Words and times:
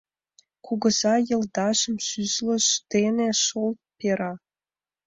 Кугыза 0.65 1.15
йыдалжым 1.29 1.95
сӱзлыж 2.07 2.65
дене 2.91 3.27
шолт 3.45 3.79
пера. 3.97 4.33